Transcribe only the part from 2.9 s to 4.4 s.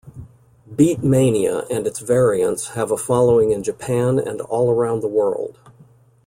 following in Japan